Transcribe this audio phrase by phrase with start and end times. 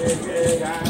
[0.00, 0.89] llegar.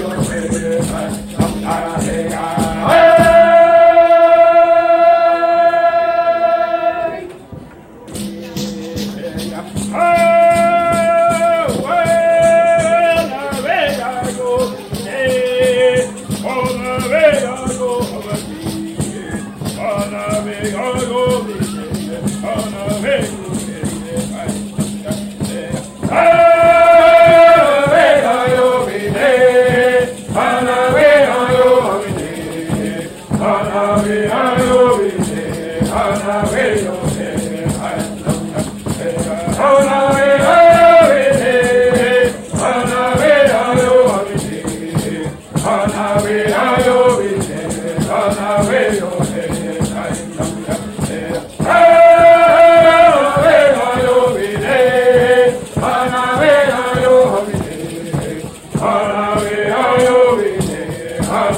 [0.00, 0.39] No,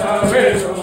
[0.04, 0.81] Amém.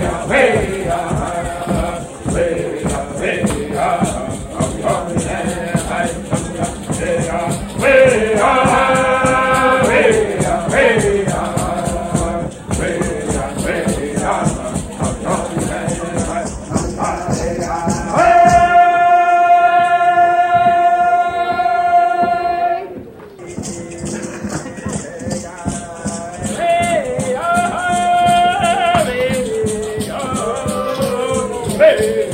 [0.00, 1.29] 呀嘿呀。
[31.80, 32.28] Hey,